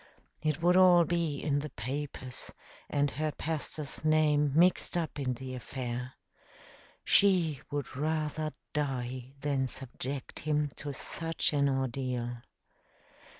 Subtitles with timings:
[0.41, 2.51] It would all be in the papers,
[2.89, 6.13] and her pastor's name mixed up in the affair.
[7.05, 12.37] She would rather die than subject him to such an ordeal.